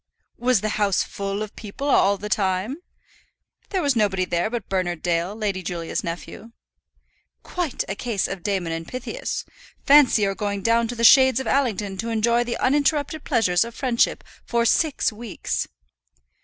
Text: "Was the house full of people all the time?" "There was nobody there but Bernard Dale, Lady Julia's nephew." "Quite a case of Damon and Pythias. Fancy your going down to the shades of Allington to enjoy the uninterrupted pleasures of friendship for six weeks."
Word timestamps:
"Was 0.39 0.61
the 0.61 0.69
house 0.81 1.03
full 1.03 1.43
of 1.43 1.55
people 1.55 1.87
all 1.87 2.17
the 2.17 2.27
time?" 2.27 2.77
"There 3.69 3.83
was 3.83 3.95
nobody 3.95 4.25
there 4.25 4.49
but 4.49 4.67
Bernard 4.67 5.03
Dale, 5.03 5.35
Lady 5.35 5.61
Julia's 5.61 6.03
nephew." 6.03 6.53
"Quite 7.43 7.83
a 7.87 7.93
case 7.93 8.27
of 8.27 8.41
Damon 8.41 8.71
and 8.71 8.87
Pythias. 8.87 9.45
Fancy 9.85 10.23
your 10.23 10.33
going 10.33 10.63
down 10.63 10.87
to 10.87 10.95
the 10.95 11.03
shades 11.03 11.39
of 11.39 11.45
Allington 11.45 11.97
to 11.97 12.09
enjoy 12.09 12.43
the 12.43 12.57
uninterrupted 12.59 13.23
pleasures 13.25 13.63
of 13.63 13.75
friendship 13.75 14.23
for 14.43 14.65
six 14.65 15.13
weeks." 15.13 15.67